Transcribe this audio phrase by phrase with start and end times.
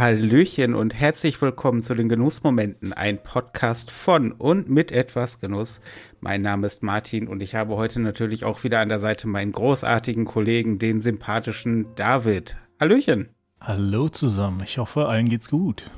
[0.00, 5.82] Hallöchen und herzlich willkommen zu den Genussmomenten, ein Podcast von und mit etwas Genuss.
[6.20, 9.52] Mein Name ist Martin und ich habe heute natürlich auch wieder an der Seite meinen
[9.52, 12.56] großartigen Kollegen, den sympathischen David.
[12.80, 13.28] Hallöchen.
[13.60, 15.90] Hallo zusammen, ich hoffe, allen geht's gut.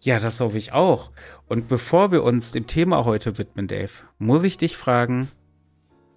[0.00, 1.12] Ja, das hoffe ich auch.
[1.46, 5.28] Und bevor wir uns dem Thema heute widmen, Dave, muss ich dich fragen,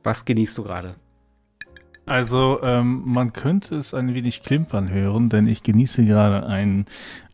[0.01, 0.95] was genießt du gerade?
[2.11, 6.85] Also, ähm, man könnte es ein wenig klimpern hören, denn ich genieße gerade einen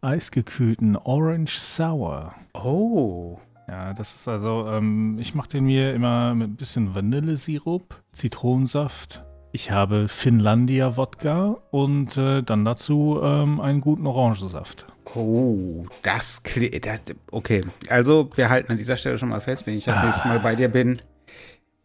[0.02, 2.36] eisgekühlten Orange Sour.
[2.54, 3.40] Oh.
[3.68, 9.24] Ja, das ist also, ähm, ich mache den mir immer mit ein bisschen Vanillesirup, Zitronensaft.
[9.52, 14.86] Ich habe Finlandia Wodka und äh, dann dazu ähm, einen guten Orangensaft.
[15.16, 16.86] Oh, das klingt.
[17.32, 20.06] Okay, also wir halten an dieser Stelle schon mal fest, wenn ich das ah.
[20.06, 21.02] nächste Mal bei dir bin,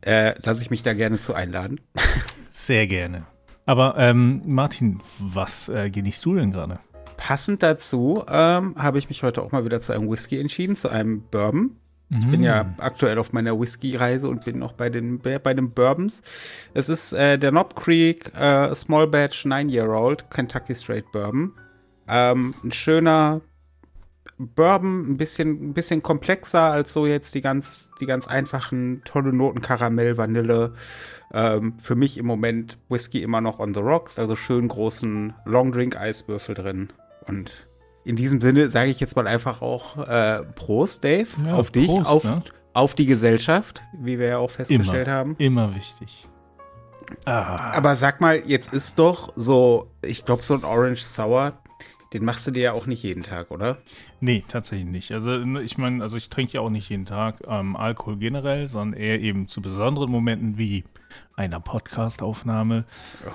[0.03, 1.81] äh, lasse ich mich da gerne zu einladen.
[2.53, 3.25] Sehr gerne.
[3.65, 6.79] Aber ähm, Martin, was äh, genießt du denn gerade?
[7.17, 10.89] Passend dazu ähm, habe ich mich heute auch mal wieder zu einem Whisky entschieden, zu
[10.89, 11.77] einem Bourbon.
[12.15, 12.75] Ich bin ja mm.
[12.77, 16.21] aktuell auf meiner Whisky-Reise und bin noch bei den, bei den Bourbons.
[16.75, 21.53] Es ist äh, der Knob Creek äh, Small Batch 9-Year-Old Kentucky Straight Bourbon.
[22.07, 23.41] Ähm, ein schöner
[24.39, 29.33] Bourbon, ein bisschen, ein bisschen komplexer als so jetzt die ganz, die ganz einfachen, tolle
[29.33, 30.75] Noten Karamell, Vanille.
[31.33, 35.73] Ähm, für mich im Moment Whisky immer noch on the rocks, also schön großen Long
[35.73, 36.91] Drink Eiswürfel drin.
[37.27, 37.67] Und
[38.05, 41.87] in diesem Sinne sage ich jetzt mal einfach auch äh, Prost, Dave, ja, auf dich,
[41.87, 42.43] Prost, auf, ne?
[42.75, 45.35] auf die Gesellschaft, wie wir ja auch festgestellt immer, haben.
[45.39, 46.29] Immer wichtig.
[47.25, 47.73] Ah.
[47.73, 51.55] Aber sag mal, jetzt ist doch so, ich glaube, so ein Orange Sour,
[52.13, 53.79] den machst du dir ja auch nicht jeden Tag, oder?
[54.21, 55.13] Nee, tatsächlich nicht.
[55.13, 59.01] Also ich meine, also ich trinke ja auch nicht jeden Tag ähm, Alkohol generell, sondern
[59.01, 60.85] eher eben zu besonderen Momenten wie
[61.35, 62.85] einer Podcast-Aufnahme.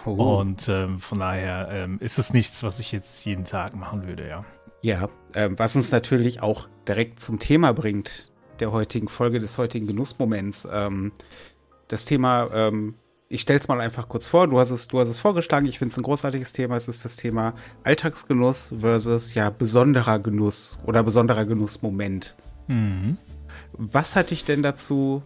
[0.06, 0.39] Oh.
[0.39, 4.28] Und ähm, von daher ähm, ist es nichts, was ich jetzt jeden Tag machen würde,
[4.28, 4.45] ja.
[4.81, 9.88] Ja, ähm, was uns natürlich auch direkt zum Thema bringt, der heutigen Folge des heutigen
[9.88, 10.68] Genussmoments.
[10.72, 11.12] Ähm,
[11.88, 12.96] das Thema, ähm,
[13.29, 15.79] ich stelle es mal einfach kurz vor, du hast es, du hast es vorgeschlagen, ich
[15.79, 21.03] finde es ein großartiges Thema, es ist das Thema Alltagsgenuss versus ja besonderer Genuss oder
[21.03, 22.35] besonderer Genussmoment.
[22.67, 23.17] Mhm.
[23.73, 25.23] Was hat dich denn dazu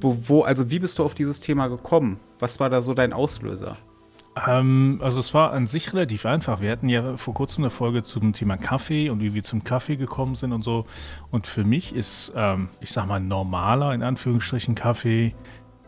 [0.00, 2.18] wo, wo, also wie bist du auf dieses Thema gekommen?
[2.38, 3.76] Was war da so dein Auslöser?
[4.46, 6.60] Ähm, also es war an sich relativ einfach.
[6.60, 9.96] Wir hatten ja vor kurzem eine Folge zum Thema Kaffee und wie wir zum Kaffee
[9.96, 10.84] gekommen sind und so.
[11.30, 15.34] Und für mich ist, ähm, ich sag mal, normaler, in Anführungsstrichen, Kaffee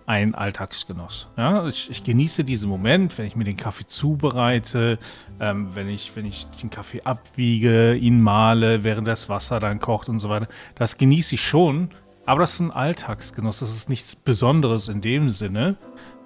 [0.08, 1.28] ein Alltagsgenuss.
[1.36, 4.98] Ja, ich, ich, genieße diesen Moment, wenn ich mir den Kaffee zubereite,
[5.38, 10.08] ähm, wenn, ich, wenn ich den Kaffee abwiege, ihn male, während das Wasser dann kocht
[10.08, 10.48] und so weiter.
[10.76, 11.90] Das genieße ich schon,
[12.24, 15.76] aber das ist ein Alltagsgenuss, das ist nichts Besonderes in dem Sinne.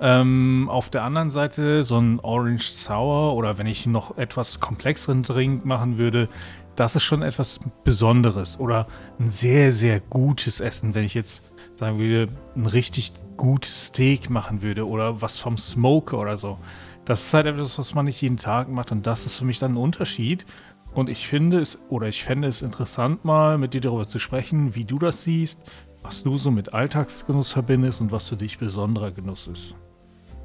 [0.00, 5.24] Ähm, auf der anderen Seite so ein Orange Sour oder wenn ich noch etwas komplexeren
[5.24, 6.28] Drink machen würde,
[6.76, 8.86] das ist schon etwas Besonderes oder
[9.18, 11.51] ein sehr, sehr gutes Essen, wenn ich jetzt
[11.82, 16.58] sagen würde, ein richtig gutes Steak machen würde oder was vom Smoker oder so.
[17.04, 19.58] Das ist halt etwas, was man nicht jeden Tag macht und das ist für mich
[19.58, 20.46] dann ein Unterschied.
[20.94, 24.76] Und ich finde es, oder ich fände es interessant, mal mit dir darüber zu sprechen,
[24.76, 25.60] wie du das siehst,
[26.02, 29.74] was du so mit Alltagsgenuss verbindest und was für dich besonderer Genuss ist.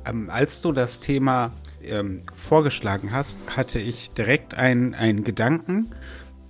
[0.06, 1.52] Ähm, als du das Thema
[1.84, 5.92] ähm, vorgeschlagen hast, hatte ich direkt einen, einen Gedanken,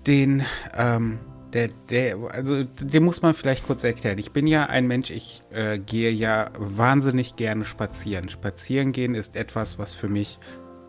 [0.05, 1.19] den, ähm,
[1.57, 4.19] der, der, also den muss man vielleicht kurz erklären.
[4.19, 8.29] Ich bin ja ein Mensch, ich äh, gehe ja wahnsinnig gerne spazieren.
[8.29, 10.37] Spazieren gehen ist etwas, was für mich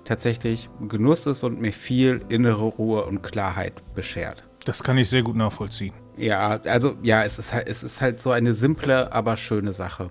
[0.04, 4.44] tatsächlich Genuss ist und mir viel innere Ruhe und Klarheit beschert.
[4.66, 5.94] Das kann ich sehr gut nachvollziehen.
[6.18, 10.10] Ja, also ja, es ist halt, es ist halt so eine simple, aber schöne Sache.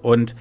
[0.00, 0.34] Und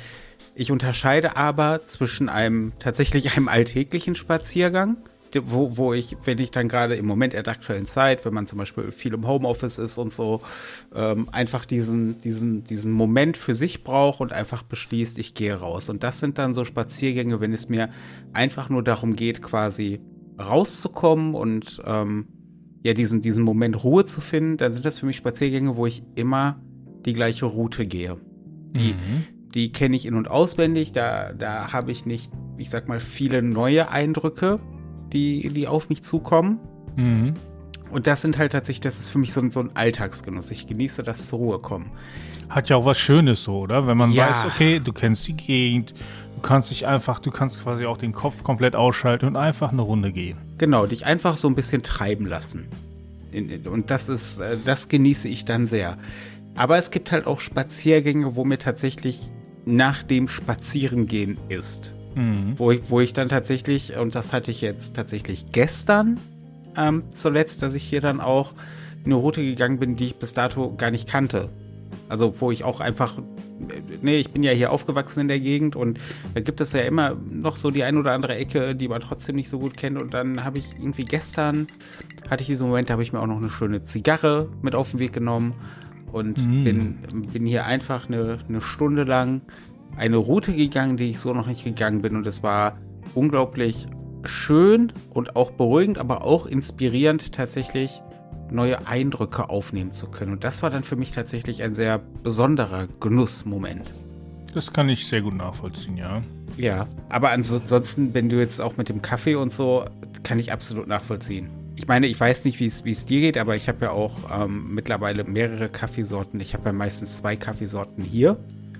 [0.55, 4.97] ich unterscheide aber zwischen einem tatsächlich einem alltäglichen Spaziergang,
[5.43, 8.59] wo, wo ich, wenn ich dann gerade im Moment der aktuellen Zeit, wenn man zum
[8.59, 10.41] Beispiel viel im Homeoffice ist und so,
[10.93, 15.89] ähm, einfach diesen, diesen, diesen Moment für sich braucht und einfach beschließt, ich gehe raus.
[15.89, 17.89] Und das sind dann so Spaziergänge, wenn es mir
[18.33, 19.99] einfach nur darum geht, quasi
[20.39, 22.27] rauszukommen und ähm,
[22.83, 26.03] ja, diesen, diesen Moment Ruhe zu finden, dann sind das für mich Spaziergänge, wo ich
[26.15, 26.61] immer
[27.05, 28.17] die gleiche Route gehe.
[28.71, 29.25] Die, mhm.
[29.53, 33.41] die kenne ich in- und auswendig, da, da habe ich nicht, ich sag mal, viele
[33.41, 34.61] neue Eindrücke,
[35.09, 36.59] die, die auf mich zukommen.
[36.95, 37.33] Mhm.
[37.91, 40.51] Und das sind halt tatsächlich, das ist für mich so ein, so ein Alltagsgenuss.
[40.51, 41.91] Ich genieße das zur Ruhe kommen.
[42.49, 43.87] Hat ja auch was Schönes so, oder?
[43.87, 44.29] Wenn man ja.
[44.29, 45.93] weiß, okay, du kennst die Gegend,
[46.35, 49.81] du kannst dich einfach, du kannst quasi auch den Kopf komplett ausschalten und einfach eine
[49.81, 50.37] Runde gehen.
[50.57, 52.67] Genau, dich einfach so ein bisschen treiben lassen.
[53.31, 55.97] Und das ist, äh, das genieße ich dann sehr.
[56.55, 59.31] Aber es gibt halt auch Spaziergänge, wo mir tatsächlich
[59.65, 61.93] nach dem Spazierengehen ist.
[62.15, 62.53] Mhm.
[62.57, 66.19] Wo, ich, wo ich dann tatsächlich, und das hatte ich jetzt tatsächlich gestern,
[66.75, 68.53] ähm, zuletzt, dass ich hier dann auch
[69.05, 71.49] eine Route gegangen bin, die ich bis dato gar nicht kannte.
[72.07, 73.19] Also wo ich auch einfach,
[74.01, 75.99] nee, ich bin ja hier aufgewachsen in der Gegend und
[76.33, 79.35] da gibt es ja immer noch so die ein oder andere Ecke, die man trotzdem
[79.35, 80.01] nicht so gut kennt.
[80.01, 81.67] Und dann habe ich irgendwie gestern,
[82.29, 84.91] hatte ich diesen Moment, da habe ich mir auch noch eine schöne Zigarre mit auf
[84.91, 85.53] den Weg genommen
[86.11, 86.63] und mm.
[86.63, 86.97] bin,
[87.31, 89.41] bin hier einfach eine, eine Stunde lang
[89.95, 92.15] eine Route gegangen, die ich so noch nicht gegangen bin.
[92.15, 92.77] Und es war
[93.15, 93.87] unglaublich
[94.23, 98.01] schön und auch beruhigend, aber auch inspirierend tatsächlich
[98.51, 100.31] neue Eindrücke aufnehmen zu können.
[100.33, 103.93] Und das war dann für mich tatsächlich ein sehr besonderer Genussmoment.
[104.53, 106.21] Das kann ich sehr gut nachvollziehen, ja.
[106.57, 109.85] Ja, aber ansonsten, wenn du jetzt auch mit dem Kaffee und so,
[110.23, 111.47] kann ich absolut nachvollziehen.
[111.75, 114.65] Ich meine, ich weiß nicht, wie es dir geht, aber ich habe ja auch ähm,
[114.69, 116.41] mittlerweile mehrere Kaffeesorten.
[116.41, 118.37] Ich habe ja meistens zwei Kaffeesorten hier.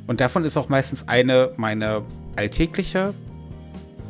[0.10, 2.02] Und davon ist auch meistens eine meine
[2.36, 3.14] alltägliche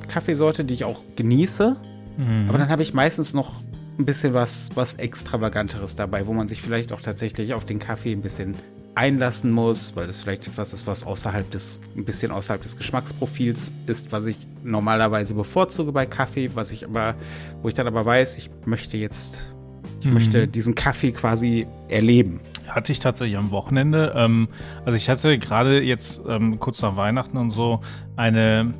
[0.07, 1.75] Kaffeesorte, die ich auch genieße.
[2.15, 2.45] Mhm.
[2.47, 3.51] Aber dann habe ich meistens noch
[3.97, 8.13] ein bisschen was, was Extravaganteres dabei, wo man sich vielleicht auch tatsächlich auf den Kaffee
[8.13, 8.55] ein bisschen
[8.95, 13.73] einlassen muss, weil das vielleicht etwas ist, was außerhalb des, ein bisschen außerhalb des Geschmacksprofils
[13.85, 17.15] ist, was ich normalerweise bevorzuge bei Kaffee, was ich aber,
[17.61, 19.53] wo ich dann aber weiß, ich möchte jetzt,
[19.99, 20.13] ich mhm.
[20.13, 22.39] möchte diesen Kaffee quasi erleben.
[22.67, 24.13] Hatte ich tatsächlich am Wochenende.
[24.15, 24.47] Ähm,
[24.85, 27.81] also ich hatte gerade jetzt ähm, kurz nach Weihnachten und so
[28.15, 28.73] eine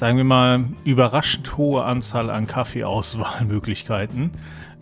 [0.00, 4.30] sagen wir mal, überraschend hohe Anzahl an Kaffeeauswahlmöglichkeiten.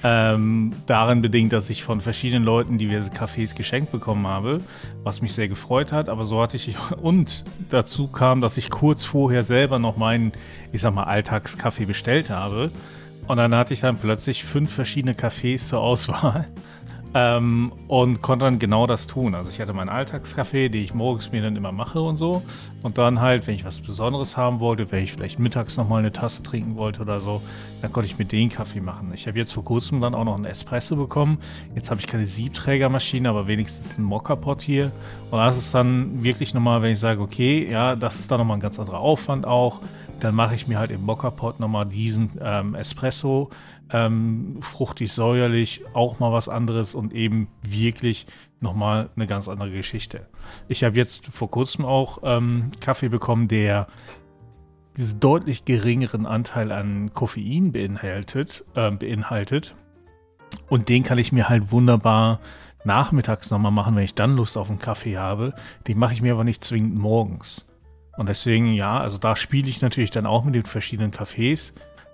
[0.05, 4.61] Ähm, darin bedingt, dass ich von verschiedenen Leuten diverse Kaffees geschenkt bekommen habe,
[5.03, 6.09] was mich sehr gefreut hat.
[6.09, 10.33] Aber so hatte ich und dazu kam, dass ich kurz vorher selber noch meinen,
[10.71, 12.71] ich sag mal, Alltagskaffee bestellt habe.
[13.29, 16.49] Und dann hatte ich dann plötzlich fünf verschiedene Kaffees zur Auswahl.
[17.15, 19.35] Ähm, und konnte dann genau das tun.
[19.35, 22.43] Also ich hatte meinen Alltagskaffee, den ich morgens mir dann immer mache und so.
[22.83, 26.13] Und dann halt, wenn ich was Besonderes haben wollte, wenn ich vielleicht mittags nochmal eine
[26.13, 27.41] Tasse trinken wollte oder so,
[27.81, 29.11] dann konnte ich mir den Kaffee machen.
[29.15, 31.39] Ich habe jetzt vor kurzem dann auch noch einen Espresso bekommen.
[31.75, 34.93] Jetzt habe ich keine Siebträgermaschine, aber wenigstens einen Mokka-Pot hier.
[35.31, 38.59] Und das ist dann wirklich nochmal, wenn ich sage, okay, ja, das ist dann nochmal
[38.59, 39.81] ein ganz anderer Aufwand auch.
[40.21, 43.51] Dann mache ich mir halt im Mokka-Pot nochmal diesen ähm, Espresso
[43.91, 48.27] ähm, fruchtig, säuerlich, auch mal was anderes und eben wirklich
[48.61, 50.27] nochmal eine ganz andere Geschichte.
[50.69, 53.87] Ich habe jetzt vor kurzem auch ähm, Kaffee bekommen, der
[54.97, 59.75] diesen deutlich geringeren Anteil an Koffein beinhaltet, äh, beinhaltet.
[60.69, 62.41] Und den kann ich mir halt wunderbar
[62.85, 65.55] nachmittags nochmal machen, wenn ich dann Lust auf einen Kaffee habe.
[65.87, 67.65] Den mache ich mir aber nicht zwingend morgens.
[68.19, 71.73] Und deswegen, ja, also da spiele ich natürlich dann auch mit den verschiedenen Kaffees.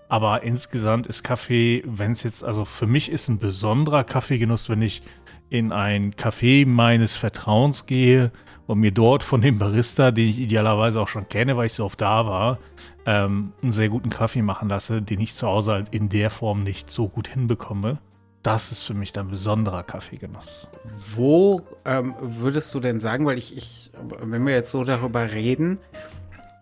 [0.08, 4.82] Aber insgesamt ist Kaffee, wenn es jetzt, also für mich ist ein besonderer Kaffeegenuss, wenn
[4.82, 5.02] ich
[5.48, 8.32] in ein Café meines Vertrauens gehe
[8.66, 11.86] und mir dort von dem Barista, den ich idealerweise auch schon kenne, weil ich so
[11.86, 12.58] oft da war,
[13.06, 16.60] ähm, einen sehr guten Kaffee machen lasse, den ich zu Hause halt in der Form
[16.60, 17.98] nicht so gut hinbekomme.
[18.44, 20.68] Das ist für mich dann besonderer Kaffeegenuss.
[21.16, 25.80] Wo ähm, würdest du denn sagen, weil ich, ich, wenn wir jetzt so darüber reden,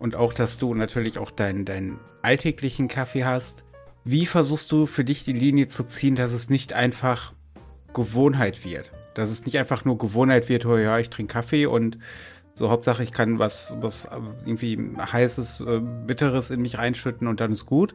[0.02, 3.62] und auch, dass du natürlich auch deinen, deinen alltäglichen Kaffee hast.
[4.02, 7.32] Wie versuchst du für dich die Linie zu ziehen, dass es nicht einfach
[7.94, 8.90] Gewohnheit wird?
[9.14, 12.00] Dass es nicht einfach nur Gewohnheit wird, oh ja, ich trinke Kaffee und
[12.54, 14.08] so Hauptsache ich kann was, was
[14.44, 17.94] irgendwie heißes, äh, bitteres in mich reinschütten und dann ist gut,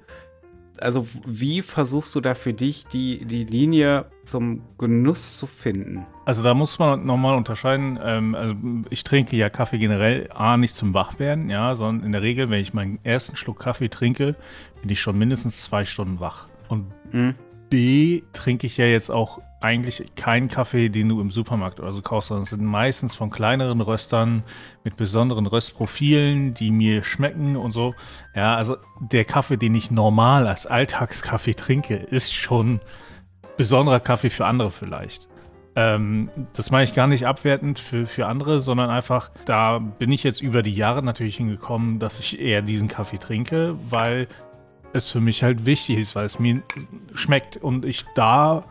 [0.82, 6.06] also wie versuchst du da für dich die, die Linie zum Genuss zu finden?
[6.26, 8.00] Also da muss man nochmal unterscheiden.
[8.02, 8.56] Ähm, also
[8.90, 12.62] ich trinke ja Kaffee generell A nicht zum Wachwerden, ja, sondern in der Regel, wenn
[12.62, 14.36] ich meinen ersten Schluck Kaffee trinke,
[14.82, 16.48] bin ich schon mindestens zwei Stunden wach.
[16.70, 17.36] Und mhm.
[17.70, 22.02] B trinke ich ja jetzt auch eigentlich keinen Kaffee, den du im Supermarkt oder so
[22.02, 24.44] kaufst, sondern es sind meistens von kleineren Röstern
[24.84, 27.96] mit besonderen Röstprofilen, die mir schmecken und so.
[28.36, 32.80] Ja, also der Kaffee, den ich normal als Alltagskaffee trinke, ist schon
[33.58, 35.28] besonderer Kaffee für andere vielleicht.
[35.76, 40.24] Ähm, das meine ich gar nicht abwertend für, für andere, sondern einfach, da bin ich
[40.24, 44.28] jetzt über die Jahre natürlich hingekommen, dass ich eher diesen Kaffee trinke, weil
[44.94, 46.62] es für mich halt wichtig ist, weil es mir
[47.14, 48.64] schmeckt und ich da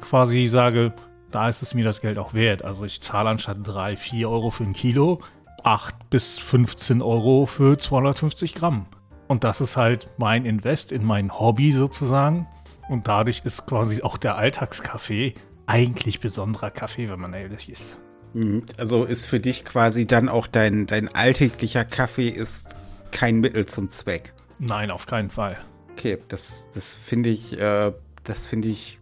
[0.00, 0.92] quasi sage,
[1.30, 2.64] da ist es mir das Geld auch wert.
[2.64, 5.20] Also ich zahle anstatt 3, 4 Euro für ein Kilo
[5.64, 8.86] 8 bis 15 Euro für 250 Gramm.
[9.26, 12.46] Und das ist halt mein Invest in mein Hobby sozusagen.
[12.88, 15.34] Und dadurch ist quasi auch der Alltagskaffee
[15.66, 17.98] eigentlich besonderer Kaffee, wenn man ehrlich ist.
[18.32, 18.62] Mhm.
[18.78, 22.74] Also ist für dich quasi dann auch dein, dein alltäglicher Kaffee ist
[23.10, 24.32] kein Mittel zum Zweck.
[24.58, 25.58] Nein, auf keinen Fall.
[25.92, 27.92] Okay, das, das finde ich, äh,
[28.24, 28.98] das finde ich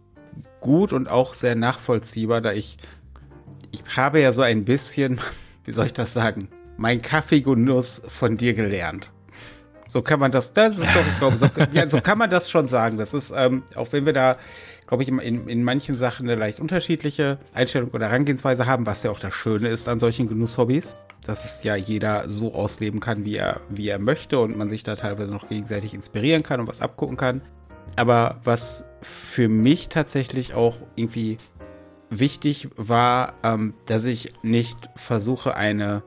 [0.67, 2.77] gut und auch sehr nachvollziehbar, da ich,
[3.71, 5.19] ich habe ja so ein bisschen,
[5.63, 9.09] wie soll ich das sagen, mein Kaffeegenuss von dir gelernt.
[9.87, 10.87] so kann man das, das ist
[11.21, 12.97] doch, ich so, ja, so kann man das schon sagen.
[12.97, 14.35] Das ist, ähm, auch wenn wir da,
[14.87, 19.11] glaube ich, in, in manchen Sachen eine leicht unterschiedliche Einstellung oder Herangehensweise haben, was ja
[19.11, 23.37] auch das Schöne ist an solchen Genusshobbys, dass es ja jeder so ausleben kann, wie
[23.37, 26.81] er, wie er möchte und man sich da teilweise noch gegenseitig inspirieren kann und was
[26.81, 27.41] abgucken kann.
[27.97, 31.37] Aber was für mich tatsächlich auch irgendwie
[32.09, 36.03] wichtig war, ähm, dass ich nicht versuche, eine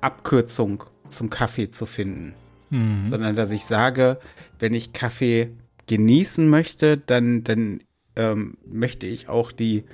[0.00, 2.34] Abkürzung zum Kaffee zu finden,
[2.70, 3.04] mhm.
[3.04, 4.18] sondern dass ich sage,
[4.58, 5.50] wenn ich Kaffee
[5.86, 7.80] genießen möchte, dann, dann
[8.16, 9.84] ähm, möchte ich auch die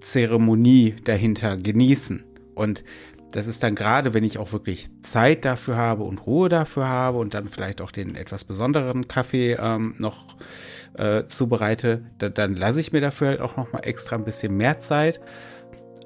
[0.00, 2.22] Zeremonie dahinter genießen.
[2.54, 2.84] Und
[3.34, 7.18] das ist dann gerade, wenn ich auch wirklich Zeit dafür habe und Ruhe dafür habe
[7.18, 10.36] und dann vielleicht auch den etwas besonderen Kaffee ähm, noch
[10.96, 14.56] äh, zubereite, da, dann lasse ich mir dafür halt auch noch mal extra ein bisschen
[14.56, 15.20] mehr Zeit.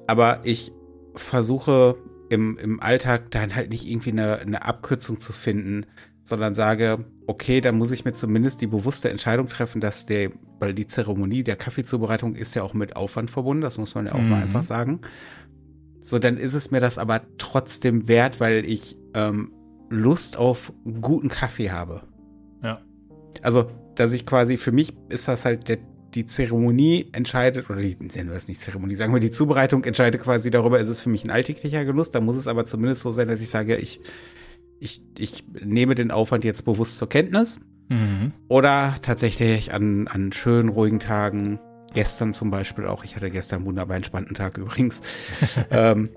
[0.07, 0.71] Aber ich
[1.13, 1.97] versuche
[2.31, 5.85] im, im Alltag dann halt nicht irgendwie eine, eine Abkürzung zu finden,
[6.23, 10.73] sondern sage, okay, dann muss ich mir zumindest die bewusste Entscheidung treffen, dass der, weil
[10.73, 14.19] die Zeremonie der Kaffeezubereitung ist ja auch mit Aufwand verbunden, das muss man ja auch
[14.19, 14.29] mhm.
[14.29, 15.01] mal einfach sagen.
[16.09, 19.51] So, dann ist es mir das aber trotzdem wert, weil ich ähm,
[19.89, 22.01] Lust auf guten Kaffee habe.
[22.63, 22.81] Ja.
[23.43, 25.77] Also, dass ich quasi, für mich ist das halt der,
[26.15, 30.21] die Zeremonie entscheidet, oder die, nennen wir es nicht Zeremonie, sagen wir, die Zubereitung entscheidet
[30.21, 32.09] quasi darüber, ist es für mich ein alltäglicher Genuss.
[32.09, 34.01] Da muss es aber zumindest so sein, dass ich sage, ich,
[34.79, 37.59] ich, ich nehme den Aufwand jetzt bewusst zur Kenntnis.
[37.89, 38.31] Mhm.
[38.47, 41.59] Oder tatsächlich an, an schönen, ruhigen Tagen,
[41.93, 45.01] gestern zum Beispiel auch, ich hatte gestern einen wunderbar entspannten Tag übrigens,
[45.71, 46.09] ähm,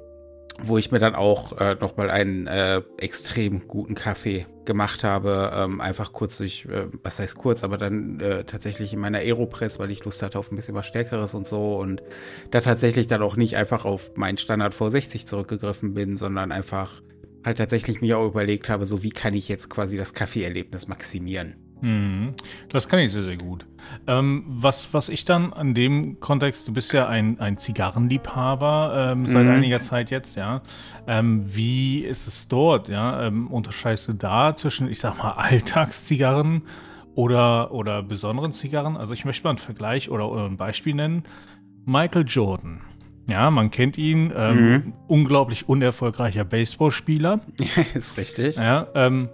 [0.63, 5.51] wo ich mir dann auch äh, nochmal einen äh, extrem guten Kaffee gemacht habe.
[5.55, 9.79] Ähm, einfach kurz durch, äh, was heißt kurz, aber dann äh, tatsächlich in meiner Aeropress,
[9.79, 11.77] weil ich Lust hatte auf ein bisschen was Stärkeres und so.
[11.77, 12.03] Und
[12.51, 17.03] da tatsächlich dann auch nicht einfach auf meinen Standard V60 zurückgegriffen bin, sondern einfach
[17.45, 21.57] halt tatsächlich mir auch überlegt habe, so wie kann ich jetzt quasi das Kaffeeerlebnis maximieren.
[21.83, 22.35] Mhm.
[22.69, 23.67] Das kann ich sehr, sehr gut.
[24.07, 29.27] Ähm, was, was ich dann an dem Kontext, du bist ja ein, ein Zigarrenliebhaber ähm,
[29.27, 29.51] seit mhm.
[29.51, 30.63] einiger Zeit jetzt, ja.
[31.09, 33.27] Ähm, wie ist es dort, ja?
[33.27, 36.63] Ähm, unterscheidest du da zwischen, ich sag mal, Alltagszigarren
[37.17, 38.97] oder, oder besonderen Zigarren?
[38.97, 41.25] Also ich möchte mal einen Vergleich oder, oder ein Beispiel nennen.
[41.85, 42.81] Michael Jordan.
[43.29, 44.33] Ja, man kennt ihn.
[44.37, 44.93] Ähm, mhm.
[45.09, 47.41] Unglaublich unerfolgreicher Baseballspieler.
[47.95, 48.57] ist richtig.
[48.57, 49.31] Ja, ähm,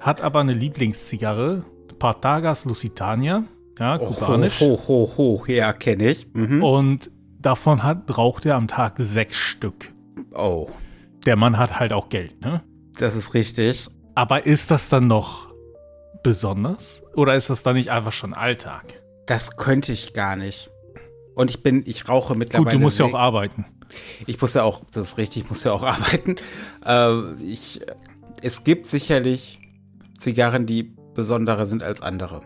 [0.00, 1.64] hat aber eine Lieblingszigarre,
[2.02, 3.44] Partagas Lusitania,
[3.78, 4.60] ja, kubanisch.
[4.60, 6.26] Ho, ho, ho, ho, ja, kenne ich.
[6.34, 6.60] Mhm.
[6.60, 9.92] Und davon hat, raucht er am Tag sechs Stück.
[10.34, 10.68] Oh.
[11.26, 12.60] Der Mann hat halt auch Geld, ne?
[12.98, 13.86] Das ist richtig.
[14.16, 15.54] Aber ist das dann noch
[16.24, 17.04] besonders?
[17.14, 19.00] Oder ist das dann nicht einfach schon Alltag?
[19.26, 20.70] Das könnte ich gar nicht.
[21.36, 22.64] Und ich bin, ich rauche mittlerweile.
[22.64, 23.64] Gut, du musst ja auch arbeiten.
[24.26, 26.34] Ich muss ja auch, das ist richtig, ich muss ja auch arbeiten.
[26.84, 27.80] Äh, ich,
[28.42, 29.60] es gibt sicherlich
[30.18, 32.40] Zigarren, die besonderer sind als andere.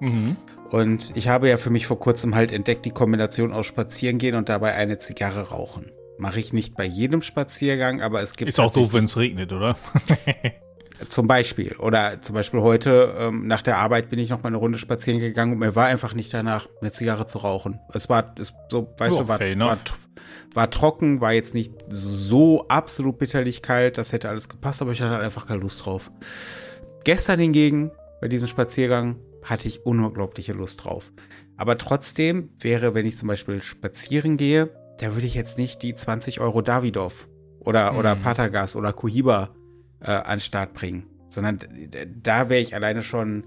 [0.00, 0.36] Mhm.
[0.70, 4.48] Und ich habe ja für mich vor kurzem halt entdeckt, die Kombination aus Spazierengehen und
[4.48, 5.92] dabei eine Zigarre rauchen.
[6.18, 8.48] Mache ich nicht bei jedem Spaziergang, aber es gibt.
[8.48, 9.76] Ist auch doof, wenn es regnet, oder?
[11.08, 11.76] zum Beispiel.
[11.76, 15.20] Oder zum Beispiel heute ähm, nach der Arbeit bin ich noch mal eine Runde spazieren
[15.20, 17.80] gegangen und mir war einfach nicht danach, eine Zigarre zu rauchen.
[17.92, 19.78] Es war es, so, weißt oh, du, war, war,
[20.54, 25.02] war, trocken, war jetzt nicht so absolut bitterlich kalt, das hätte alles gepasst, aber ich
[25.02, 26.10] hatte einfach keine Lust drauf.
[27.04, 27.90] Gestern hingegen
[28.22, 31.12] bei diesem Spaziergang hatte ich unglaubliche Lust drauf.
[31.56, 35.92] Aber trotzdem wäre, wenn ich zum Beispiel spazieren gehe, da würde ich jetzt nicht die
[35.92, 37.98] 20 Euro Davidoff oder, mhm.
[37.98, 39.50] oder Patagas oder Cohiba
[40.00, 41.08] äh, an den Start bringen.
[41.30, 41.58] Sondern
[42.22, 43.42] da wäre ich alleine schon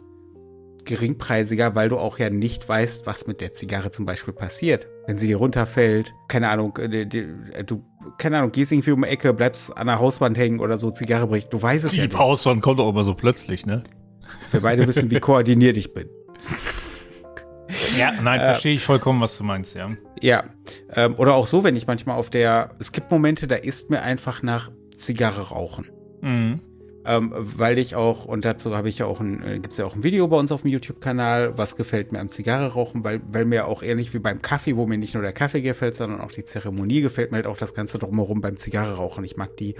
[0.83, 4.89] geringpreisiger, weil du auch ja nicht weißt, was mit der Zigarre zum Beispiel passiert.
[5.07, 7.05] Wenn sie dir runterfällt, keine Ahnung, äh,
[7.63, 7.85] du,
[8.17, 11.27] keine Ahnung, gehst irgendwie um die Ecke, bleibst an der Hauswand hängen oder so, Zigarre
[11.27, 12.13] bricht, du weißt es die ja nicht.
[12.13, 13.81] Die Hauswand kommt auch immer so plötzlich, ne?
[14.51, 16.09] Wir beide wissen, wie koordiniert ich bin.
[17.97, 19.89] Ja, nein, äh, verstehe ich vollkommen, was du meinst, ja.
[20.21, 20.45] Ja.
[20.93, 22.71] Ähm, oder auch so, wenn ich manchmal auf der.
[22.79, 25.89] Es gibt Momente, da ist mir einfach nach Zigarre rauchen.
[26.21, 26.59] Mhm
[27.05, 29.85] ähm, weil ich auch, und dazu habe ich ja auch ein, äh, gibt es ja
[29.85, 33.21] auch ein Video bei uns auf dem YouTube-Kanal, was gefällt mir am Zigarre rauchen, weil,
[33.31, 36.19] weil mir auch ähnlich wie beim Kaffee, wo mir nicht nur der Kaffee gefällt, sondern
[36.19, 39.23] auch die Zeremonie gefällt mir halt auch das Ganze drumherum beim Zigarre rauchen.
[39.23, 39.75] Ich mag die,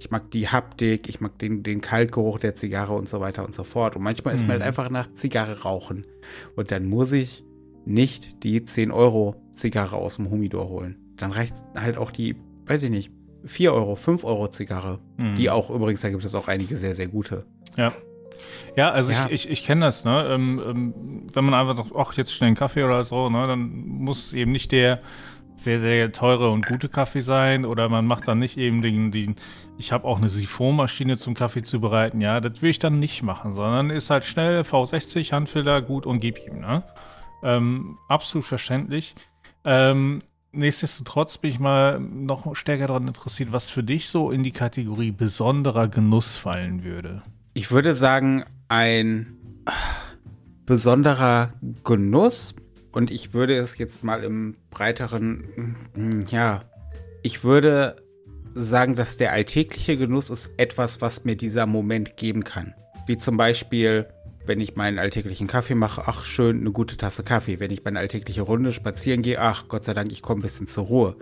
[0.00, 3.54] ich mag die Haptik, ich mag den, den Kaltgeruch der Zigarre und so weiter und
[3.54, 3.94] so fort.
[3.94, 4.48] Und manchmal ist mhm.
[4.48, 4.68] mir halt mhm.
[4.68, 6.04] einfach nach Zigarre rauchen.
[6.56, 7.44] Und dann muss ich
[7.84, 10.96] nicht die 10 Euro Zigarre aus dem Humidor holen.
[11.16, 13.12] Dann reicht halt auch die, weiß ich nicht,
[13.44, 14.98] 4 Euro, 5 Euro Zigarre.
[15.16, 15.36] Mhm.
[15.36, 17.44] Die auch übrigens, da gibt es auch einige sehr, sehr gute.
[17.76, 17.92] Ja.
[18.76, 19.26] Ja, also ja.
[19.26, 20.26] ich, ich, ich kenne das, ne?
[20.30, 20.94] Ähm, ähm,
[21.32, 24.52] wenn man einfach sagt, ach, jetzt schnell einen Kaffee oder so, ne, dann muss eben
[24.52, 25.00] nicht der
[25.56, 29.36] sehr, sehr teure und gute Kaffee sein oder man macht dann nicht eben den, den
[29.78, 33.22] ich habe auch eine Siphonmaschine zum Kaffee zu bereiten, ja, das will ich dann nicht
[33.22, 36.82] machen, sondern ist halt schnell V60, Handfilter, gut und gib ihm, ne?
[37.42, 39.14] Ähm, absolut verständlich.
[39.64, 40.20] Ähm,
[40.56, 45.12] nichtsdestotrotz bin ich mal noch stärker daran interessiert, was für dich so in die Kategorie
[45.12, 47.22] besonderer Genuss fallen würde.
[47.54, 49.36] Ich würde sagen, ein
[50.64, 51.52] besonderer
[51.84, 52.54] Genuss
[52.92, 55.76] und ich würde es jetzt mal im breiteren,
[56.28, 56.62] ja,
[57.22, 57.96] ich würde
[58.54, 62.74] sagen, dass der alltägliche Genuss ist etwas, was mir dieser Moment geben kann.
[63.06, 64.08] Wie zum Beispiel,
[64.46, 67.60] wenn ich meinen alltäglichen Kaffee mache, ach schön, eine gute Tasse Kaffee.
[67.60, 70.66] Wenn ich meine alltägliche Runde spazieren gehe, ach Gott sei Dank, ich komme ein bisschen
[70.66, 71.16] zur Ruhe.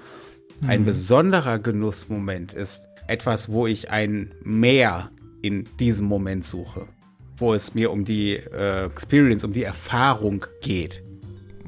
[0.61, 0.71] Mhm.
[0.71, 5.11] Ein besonderer Genussmoment ist etwas, wo ich ein Mehr
[5.43, 6.87] in diesem Moment suche.
[7.37, 11.03] Wo es mir um die äh, Experience, um die Erfahrung geht.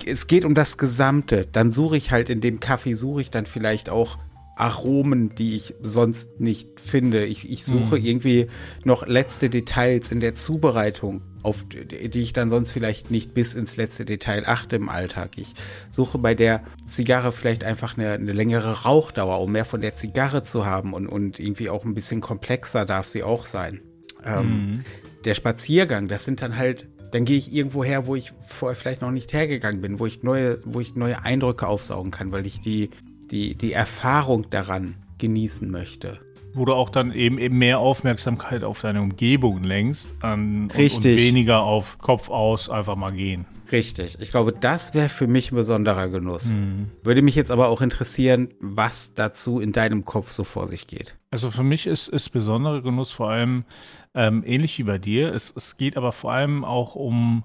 [0.04, 1.46] Es geht um das Gesamte.
[1.50, 4.18] Dann suche ich halt in dem Kaffee, suche ich dann vielleicht auch
[4.56, 7.26] Aromen, die ich sonst nicht finde.
[7.26, 8.04] Ich, ich suche mhm.
[8.04, 8.46] irgendwie
[8.84, 13.76] noch letzte Details in der Zubereitung, auf die ich dann sonst vielleicht nicht bis ins
[13.76, 15.32] letzte Detail achte im Alltag.
[15.36, 15.52] Ich
[15.90, 20.42] suche bei der Zigarre vielleicht einfach eine, eine längere Rauchdauer, um mehr von der Zigarre
[20.42, 23.82] zu haben und, und irgendwie auch ein bisschen komplexer darf sie auch sein.
[24.24, 24.84] Ähm, mhm.
[25.26, 29.00] Der Spaziergang, das sind dann halt dann gehe ich irgendwo her, wo ich vorher vielleicht
[29.00, 32.60] noch nicht hergegangen bin, wo ich neue, wo ich neue Eindrücke aufsaugen kann, weil ich
[32.60, 32.90] die
[33.30, 36.20] die, die Erfahrung daran genießen möchte.
[36.52, 41.04] Wo du auch dann eben, eben mehr Aufmerksamkeit auf deine Umgebung lenkst an, Richtig.
[41.04, 43.44] Und, und weniger auf Kopf aus einfach mal gehen.
[43.72, 44.18] Richtig.
[44.20, 46.54] Ich glaube, das wäre für mich ein besonderer Genuss.
[46.54, 46.90] Mhm.
[47.02, 51.16] Würde mich jetzt aber auch interessieren, was dazu in deinem Kopf so vor sich geht.
[51.30, 53.64] Also für mich ist, ist besonderer Genuss vor allem
[54.14, 55.34] ähm, ähnlich wie bei dir.
[55.34, 57.44] Es, es geht aber vor allem auch um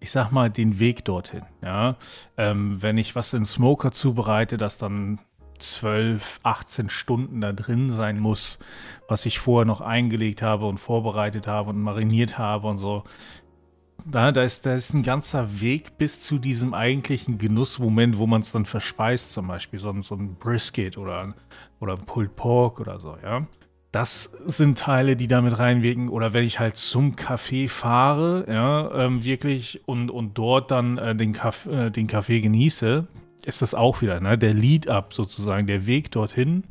[0.00, 1.42] ich sag mal, den Weg dorthin.
[1.62, 1.96] Ja?
[2.36, 5.20] Ähm, wenn ich was in Smoker zubereite, das dann
[5.58, 8.58] 12, 18 Stunden da drin sein muss,
[9.08, 13.04] was ich vorher noch eingelegt habe und vorbereitet habe und mariniert habe und so.
[14.06, 18.40] Da, da, ist, da ist ein ganzer Weg bis zu diesem eigentlichen Genussmoment, wo man
[18.40, 21.34] es dann verspeist, zum Beispiel so, so ein Brisket oder,
[21.80, 23.46] oder Pulled Pork oder so, ja.
[23.92, 26.08] Das sind Teile, die damit reinwirken.
[26.08, 31.16] Oder wenn ich halt zum Café fahre, ja, ähm, wirklich und, und dort dann äh,
[31.16, 33.06] den, Kaff, äh, den Kaffee genieße,
[33.44, 34.38] ist das auch wieder, ne?
[34.38, 36.64] Der Lead-up sozusagen, der Weg dorthin.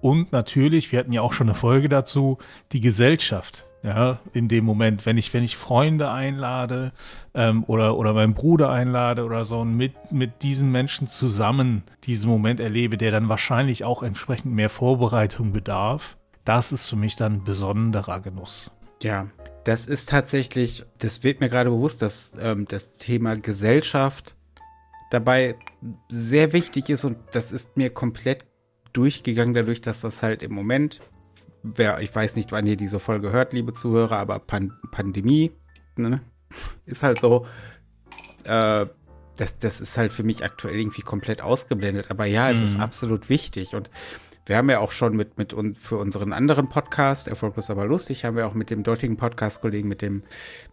[0.00, 2.38] Und natürlich, wir hatten ja auch schon eine Folge dazu,
[2.72, 3.64] die Gesellschaft.
[3.82, 6.90] Ja, in dem Moment, wenn ich, wenn ich Freunde einlade
[7.34, 12.28] ähm, oder, oder meinen Bruder einlade oder so und mit, mit diesen Menschen zusammen diesen
[12.28, 17.44] Moment erlebe, der dann wahrscheinlich auch entsprechend mehr Vorbereitung bedarf, das ist für mich dann
[17.44, 18.70] besonderer Genuss.
[19.02, 19.28] Ja,
[19.64, 24.36] das ist tatsächlich, das wird mir gerade bewusst, dass ähm, das Thema Gesellschaft
[25.10, 25.56] dabei
[26.08, 28.46] sehr wichtig ist und das ist mir komplett
[28.92, 31.00] durchgegangen, dadurch, dass das halt im Moment,
[31.62, 35.52] wer, ich weiß nicht, wann ihr diese Folge hört, liebe Zuhörer, aber Pan Pandemie
[35.96, 36.22] ne,
[36.86, 37.46] ist halt so,
[38.44, 38.86] äh,
[39.36, 42.10] das, das ist halt für mich aktuell irgendwie komplett ausgeblendet.
[42.10, 42.64] Aber ja, es mhm.
[42.64, 43.90] ist absolut wichtig und
[44.46, 48.24] wir haben ja auch schon mit, mit und für unseren anderen Podcast, Erfolglos aber lustig,
[48.24, 50.22] haben wir auch mit dem dortigen Podcast-Kollegen, mit dem,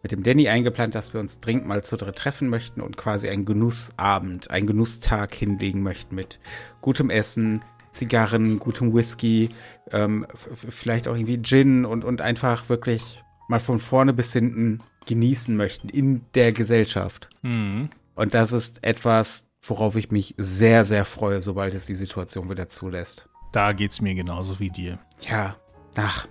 [0.03, 3.29] mit dem Danny eingeplant, dass wir uns dringend mal zu dritt treffen möchten und quasi
[3.29, 6.39] einen Genussabend, einen Genusstag hinlegen möchten mit
[6.81, 9.49] gutem Essen, Zigarren, gutem Whisky,
[9.91, 10.27] ähm,
[10.69, 15.89] vielleicht auch irgendwie Gin und, und einfach wirklich mal von vorne bis hinten genießen möchten
[15.89, 17.29] in der Gesellschaft.
[17.41, 17.89] Mhm.
[18.13, 22.69] Und das ist etwas, worauf ich mich sehr, sehr freue, sobald es die Situation wieder
[22.69, 23.29] zulässt.
[23.53, 24.99] Da geht es mir genauso wie dir.
[25.21, 25.55] Ja,
[25.95, 26.27] ach.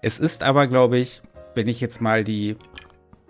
[0.00, 1.20] Es ist aber, glaube ich,
[1.54, 2.56] wenn ich jetzt mal die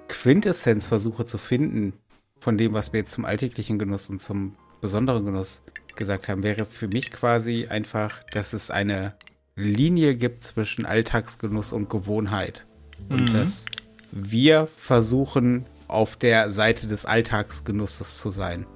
[0.07, 1.95] Quintessenz versuche zu finden
[2.39, 5.65] von dem, was wir jetzt zum alltäglichen Genuss und zum besonderen Genuss
[5.97, 9.15] gesagt haben, wäre für mich quasi einfach, dass es eine
[9.57, 12.67] Linie gibt zwischen Alltagsgenuss und Gewohnheit.
[13.09, 13.33] Und mhm.
[13.33, 13.65] dass
[14.13, 18.67] wir versuchen, auf der Seite des Alltagsgenusses zu sein.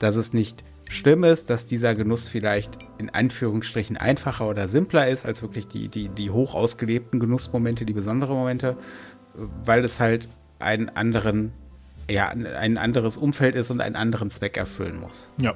[0.00, 5.26] Dass es nicht schlimm ist, dass dieser Genuss vielleicht in Anführungsstrichen einfacher oder simpler ist
[5.26, 8.76] als wirklich die, die, die hoch ausgelebten Genussmomente, die besonderen Momente,
[9.64, 11.52] weil es halt einen anderen,
[12.10, 15.30] ja, ein anderes Umfeld ist und einen anderen Zweck erfüllen muss.
[15.40, 15.54] Ja,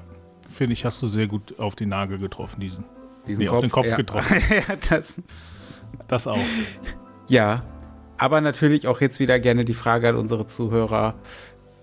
[0.50, 2.84] finde ich, hast du sehr gut auf den Nagel getroffen, diesen.
[3.26, 3.96] Diesen nee, Kopf, auf den Kopf ja.
[3.96, 4.36] getroffen.
[4.50, 5.22] ja, das.
[6.08, 6.38] Das auch.
[7.28, 7.64] Ja,
[8.16, 11.14] aber natürlich auch jetzt wieder gerne die Frage an unsere Zuhörer.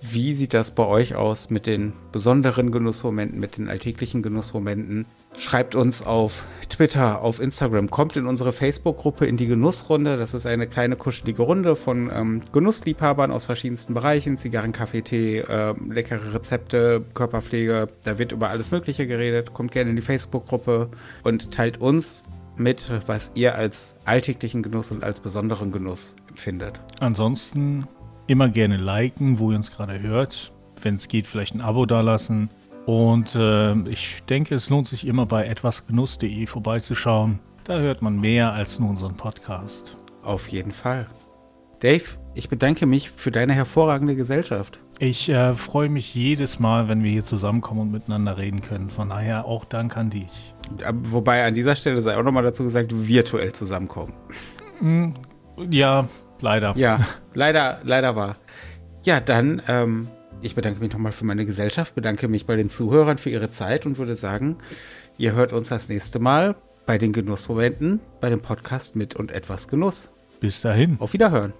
[0.01, 5.05] Wie sieht das bei euch aus mit den besonderen Genussmomenten, mit den alltäglichen Genussmomenten?
[5.35, 10.15] Schreibt uns auf Twitter, auf Instagram, kommt in unsere Facebook-Gruppe in die Genussrunde.
[10.17, 14.37] Das ist eine kleine kuschelige Runde von ähm, Genussliebhabern aus verschiedensten Bereichen.
[14.37, 17.87] Zigarren, Kaffee, Tee, äh, leckere Rezepte, Körperpflege.
[18.03, 19.53] Da wird über alles Mögliche geredet.
[19.53, 20.91] Kommt gerne in die Facebook-Gruppe
[21.23, 22.23] und teilt uns
[22.55, 26.79] mit, was ihr als alltäglichen Genuss und als besonderen Genuss empfindet.
[26.99, 27.87] Ansonsten
[28.27, 30.51] immer gerne liken, wo ihr uns gerade hört.
[30.81, 32.49] Wenn es geht, vielleicht ein Abo dalassen.
[32.85, 37.39] Und äh, ich denke, es lohnt sich immer bei etwasgenuss.de vorbeizuschauen.
[37.63, 39.95] Da hört man mehr als nur unseren Podcast.
[40.23, 41.07] Auf jeden Fall.
[41.79, 44.79] Dave, ich bedanke mich für deine hervorragende Gesellschaft.
[44.99, 48.89] Ich äh, freue mich jedes Mal, wenn wir hier zusammenkommen und miteinander reden können.
[48.89, 50.53] Von daher auch Dank an dich.
[51.03, 54.13] Wobei an dieser Stelle sei auch nochmal dazu gesagt, virtuell zusammenkommen.
[54.79, 55.13] Hm,
[55.69, 56.07] ja,
[56.41, 56.73] leider.
[56.77, 56.99] Ja,
[57.33, 58.35] leider, leider war.
[59.05, 60.07] Ja, dann, ähm,
[60.41, 63.85] ich bedanke mich nochmal für meine Gesellschaft, bedanke mich bei den Zuhörern für ihre Zeit
[63.85, 64.57] und würde sagen,
[65.17, 69.67] ihr hört uns das nächste Mal bei den Genussmomenten, bei dem Podcast mit und etwas
[69.67, 70.11] Genuss.
[70.39, 70.97] Bis dahin.
[70.99, 71.53] Auf Wiederhören.